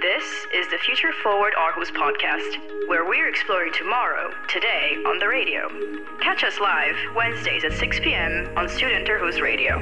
This 0.00 0.46
is 0.54 0.68
the 0.68 0.78
Future 0.78 1.12
Forward 1.22 1.52
Aarhus 1.58 1.90
podcast, 1.90 2.86
where 2.88 3.04
we're 3.04 3.28
exploring 3.28 3.72
tomorrow, 3.72 4.30
today, 4.48 5.02
on 5.04 5.18
the 5.18 5.26
radio. 5.26 5.68
Catch 6.20 6.44
us 6.44 6.60
live 6.60 6.94
Wednesdays 7.16 7.64
at 7.64 7.72
6 7.72 8.00
p.m. 8.00 8.52
on 8.56 8.68
Student 8.68 9.08
Aarhus 9.08 9.40
Radio. 9.40 9.78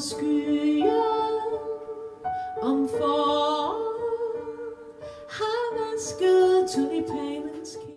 Skyer 0.00 1.13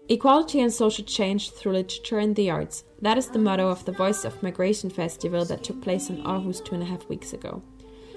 Equality 0.09 0.61
and 0.61 0.71
social 0.71 1.03
change 1.03 1.51
through 1.51 1.73
literature 1.73 2.17
and 2.17 2.33
the 2.37 2.49
arts. 2.49 2.85
That 3.01 3.17
is 3.17 3.27
the 3.27 3.39
motto 3.39 3.67
of 3.67 3.83
the 3.83 3.91
Voice 3.91 4.23
of 4.23 4.41
Migration 4.41 4.89
Festival 4.89 5.43
that 5.43 5.65
took 5.65 5.81
place 5.81 6.09
in 6.09 6.23
Aarhus 6.23 6.63
two 6.63 6.75
and 6.75 6.83
a 6.83 6.85
half 6.85 7.09
weeks 7.09 7.33
ago. 7.33 7.61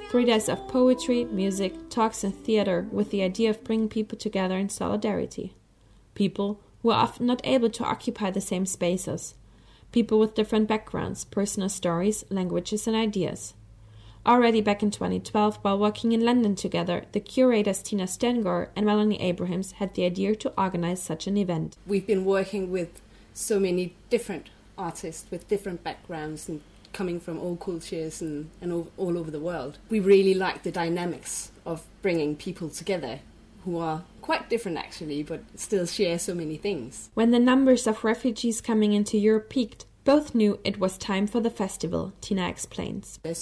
Three 0.08 0.24
days 0.24 0.48
of 0.48 0.68
poetry, 0.68 1.24
music, 1.24 1.90
talks, 1.90 2.22
and 2.22 2.32
theater 2.32 2.86
with 2.92 3.10
the 3.10 3.24
idea 3.24 3.50
of 3.50 3.64
bringing 3.64 3.88
people 3.88 4.16
together 4.16 4.56
in 4.56 4.68
solidarity. 4.68 5.56
People 6.14 6.60
who 6.82 6.90
are 6.90 7.02
often 7.02 7.26
not 7.26 7.40
able 7.42 7.70
to 7.70 7.84
occupy 7.84 8.30
the 8.30 8.40
same 8.40 8.66
spaces. 8.66 9.34
People 9.90 10.20
with 10.20 10.36
different 10.36 10.68
backgrounds, 10.68 11.24
personal 11.24 11.68
stories, 11.68 12.24
languages, 12.30 12.86
and 12.86 12.94
ideas. 12.94 13.54
Already 14.26 14.60
back 14.60 14.82
in 14.82 14.90
2012, 14.90 15.58
while 15.62 15.78
working 15.78 16.12
in 16.12 16.24
London 16.24 16.54
together, 16.54 17.04
the 17.12 17.20
curators 17.20 17.82
Tina 17.82 18.06
Stengor 18.06 18.68
and 18.76 18.84
Melanie 18.84 19.20
Abrahams 19.20 19.72
had 19.72 19.94
the 19.94 20.04
idea 20.04 20.36
to 20.36 20.52
organize 20.60 21.02
such 21.02 21.26
an 21.26 21.38
event. 21.38 21.76
We've 21.86 22.06
been 22.06 22.26
working 22.26 22.70
with 22.70 23.00
so 23.32 23.58
many 23.58 23.94
different 24.10 24.48
artists 24.76 25.30
with 25.30 25.48
different 25.48 25.82
backgrounds 25.82 26.48
and 26.50 26.60
coming 26.92 27.18
from 27.18 27.38
all 27.38 27.56
cultures 27.56 28.20
and, 28.20 28.50
and 28.60 28.72
all, 28.72 28.88
all 28.98 29.16
over 29.16 29.30
the 29.30 29.40
world. 29.40 29.78
We 29.88 30.00
really 30.00 30.34
like 30.34 30.64
the 30.64 30.72
dynamics 30.72 31.50
of 31.64 31.82
bringing 32.02 32.36
people 32.36 32.68
together 32.68 33.20
who 33.64 33.78
are 33.78 34.02
quite 34.20 34.50
different 34.50 34.76
actually, 34.76 35.22
but 35.22 35.42
still 35.54 35.86
share 35.86 36.18
so 36.18 36.34
many 36.34 36.56
things. 36.56 37.08
When 37.14 37.30
the 37.30 37.38
numbers 37.38 37.86
of 37.86 38.04
refugees 38.04 38.60
coming 38.60 38.92
into 38.92 39.16
Europe 39.16 39.48
peaked, 39.48 39.86
both 40.04 40.34
knew 40.34 40.58
it 40.64 40.78
was 40.78 40.98
time 40.98 41.26
for 41.26 41.40
the 41.40 41.50
festival, 41.50 42.12
Tina 42.20 42.48
explains. 42.48 43.18
There's 43.22 43.38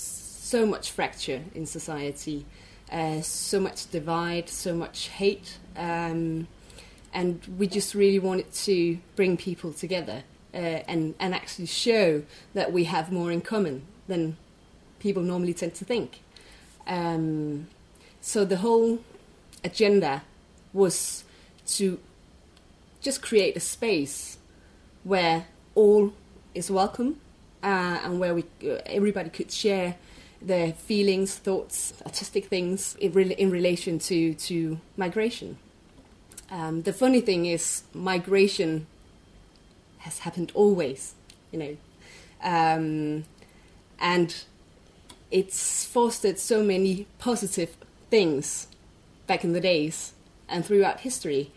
so 0.49 0.65
much 0.65 0.91
fracture 0.91 1.43
in 1.55 1.67
society, 1.67 2.47
uh, 2.91 3.21
so 3.21 3.61
much 3.61 3.91
divide, 3.91 4.49
so 4.49 4.75
much 4.75 5.09
hate, 5.09 5.59
um, 5.77 6.49
and 7.13 7.43
we 7.59 7.67
just 7.67 7.95
really 7.95 8.19
wanted 8.19 8.51
to 8.51 8.99
bring 9.15 9.37
people 9.37 9.75
together 9.75 10.23
uh, 10.55 10.81
and 10.93 11.15
and 11.21 11.35
actually 11.35 11.67
show 11.67 12.23
that 12.55 12.73
we 12.73 12.85
have 12.85 13.13
more 13.13 13.31
in 13.31 13.43
common 13.43 13.83
than 14.07 14.39
people 15.01 15.23
normally 15.23 15.53
tend 15.53 15.75
to 15.75 15.85
think. 15.85 16.21
Um, 16.87 17.69
so 18.23 18.47
the 18.47 18.57
whole 18.57 19.01
agenda 19.63 20.23
was 20.73 21.25
to 21.77 22.01
just 23.03 23.21
create 23.21 23.55
a 23.55 23.61
space 23.61 24.39
where 25.05 25.45
all 25.75 26.15
is 26.55 26.71
welcome 26.71 27.21
uh, 27.63 28.01
and 28.03 28.19
where 28.19 28.35
we 28.35 28.45
uh, 28.65 28.79
everybody 28.87 29.29
could 29.29 29.53
share 29.53 29.97
their 30.41 30.73
feelings, 30.73 31.35
thoughts, 31.35 31.93
artistic 32.05 32.47
things 32.47 32.97
in, 33.01 33.13
re- 33.13 33.35
in 33.35 33.51
relation 33.51 33.99
to, 33.99 34.35
to 34.35 34.81
migration. 34.97 35.59
Um, 36.51 36.83
the 36.83 36.93
funny 36.93 37.21
thing 37.21 37.47
is, 37.47 37.83
migration 37.93 38.87
has 39.99 40.21
happened 40.21 40.53
always, 40.55 41.15
you 41.51 41.59
know, 41.59 41.77
um, 42.43 43.25
and 44.01 44.45
it's 45.31 45.85
fostered 45.85 46.39
so 46.39 46.63
many 46.63 47.07
positive 47.19 47.77
things 48.11 48.69
back 49.27 49.45
in 49.45 49.53
the 49.53 49.61
days 49.61 50.15
and 50.49 50.65
throughout 50.65 51.01
history. 51.01 51.51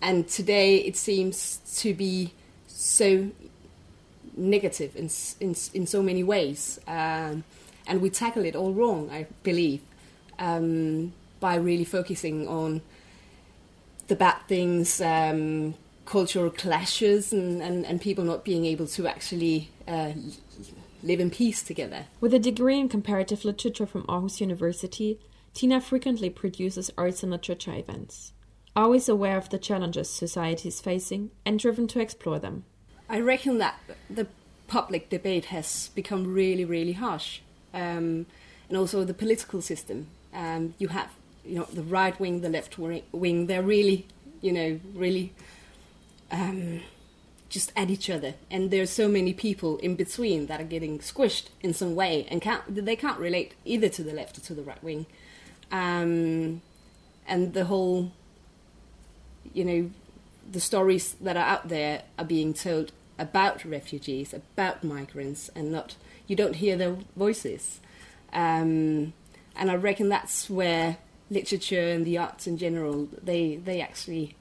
And 0.00 0.28
today 0.28 0.76
it 0.76 0.96
seems 0.96 1.60
to 1.76 1.94
be 1.94 2.32
so 2.66 3.30
negative 4.36 4.96
in, 4.96 5.08
in, 5.40 5.54
in 5.72 5.86
so 5.86 6.02
many 6.02 6.24
ways. 6.24 6.80
Um, 6.88 7.44
and 7.86 8.00
we 8.00 8.10
tackle 8.10 8.44
it 8.44 8.56
all 8.56 8.72
wrong, 8.72 9.10
I 9.10 9.26
believe, 9.42 9.82
um, 10.38 11.12
by 11.40 11.56
really 11.56 11.84
focusing 11.84 12.48
on 12.48 12.82
the 14.06 14.16
bad 14.16 14.38
things, 14.48 15.00
um, 15.00 15.74
cultural 16.04 16.50
clashes, 16.50 17.32
and, 17.32 17.62
and, 17.62 17.86
and, 17.86 18.00
people 18.00 18.24
not 18.24 18.44
being 18.44 18.66
able 18.66 18.86
to 18.86 19.06
actually 19.06 19.70
uh, 19.88 20.12
live 21.02 21.20
in 21.20 21.30
peace 21.30 21.62
together. 21.62 22.06
With 22.20 22.34
a 22.34 22.38
degree 22.38 22.78
in 22.78 22.88
comparative 22.88 23.44
literature 23.44 23.86
from 23.86 24.02
Aarhus 24.04 24.40
University, 24.40 25.18
Tina 25.54 25.80
frequently 25.80 26.28
produces 26.28 26.90
arts 26.98 27.22
and 27.22 27.32
literature 27.32 27.74
events, 27.74 28.32
always 28.76 29.08
aware 29.08 29.36
of 29.36 29.48
the 29.48 29.58
challenges 29.58 30.10
society 30.10 30.68
is 30.68 30.80
facing 30.80 31.30
and 31.46 31.58
driven 31.58 31.86
to 31.88 32.00
explore 32.00 32.38
them. 32.38 32.64
I 33.08 33.20
reckon 33.20 33.58
that 33.58 33.78
the 34.10 34.26
public 34.66 35.08
debate 35.10 35.46
has 35.46 35.90
become 35.94 36.26
really, 36.26 36.64
really 36.64 36.92
harsh 36.92 37.40
um, 37.74 38.26
and 38.68 38.78
also 38.78 39.04
the 39.04 39.12
political 39.12 39.60
system. 39.60 40.06
Um, 40.32 40.74
you 40.78 40.88
have, 40.88 41.10
you 41.44 41.56
know, 41.56 41.66
the 41.72 41.82
right 41.82 42.18
wing, 42.18 42.40
the 42.40 42.48
left 42.48 42.78
wing. 42.78 43.46
They're 43.46 43.62
really, 43.62 44.06
you 44.40 44.52
know, 44.52 44.80
really 44.94 45.32
um, 46.30 46.80
just 47.48 47.72
at 47.76 47.90
each 47.90 48.08
other, 48.08 48.34
and 48.50 48.70
there's 48.70 48.90
so 48.90 49.08
many 49.08 49.34
people 49.34 49.76
in 49.78 49.94
between 49.94 50.46
that 50.46 50.60
are 50.60 50.64
getting 50.64 50.98
squished 51.00 51.48
in 51.60 51.74
some 51.74 51.94
way, 51.94 52.26
and 52.30 52.40
can't 52.40 52.62
they 52.74 52.96
can't 52.96 53.18
relate 53.18 53.54
either 53.64 53.88
to 53.90 54.02
the 54.02 54.12
left 54.12 54.38
or 54.38 54.40
to 54.42 54.54
the 54.54 54.62
right 54.62 54.82
wing. 54.82 55.06
Um, 55.70 56.62
and 57.26 57.54
the 57.54 57.64
whole, 57.66 58.12
you 59.52 59.64
know, 59.64 59.90
the 60.50 60.60
stories 60.60 61.14
that 61.20 61.36
are 61.36 61.46
out 61.46 61.68
there 61.68 62.02
are 62.18 62.24
being 62.24 62.54
told 62.54 62.92
about 63.18 63.64
refugees, 63.64 64.34
about 64.34 64.84
migrants, 64.84 65.48
and 65.54 65.70
not 65.70 65.96
you 66.26 66.36
don't 66.36 66.56
hear 66.56 66.76
their 66.76 66.96
voices. 67.16 67.80
Um, 68.32 69.12
and 69.56 69.70
I 69.70 69.76
reckon 69.76 70.08
that's 70.08 70.50
where 70.50 70.98
literature 71.30 71.88
and 71.88 72.04
the 72.04 72.18
arts 72.18 72.46
in 72.46 72.58
general 72.58 73.08
they 73.22 73.56
they 73.56 73.80
actually 73.80 74.36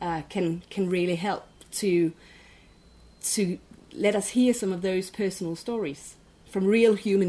uh, 0.00 0.22
can 0.28 0.62
can 0.70 0.88
really 0.88 1.16
help 1.16 1.46
to 1.70 2.12
to 3.22 3.58
let 3.92 4.16
us 4.16 4.30
hear 4.30 4.54
some 4.54 4.72
of 4.72 4.82
those 4.82 5.10
personal 5.10 5.54
stories 5.54 6.16
from 6.50 6.66
real 6.66 6.94
human 6.94 7.20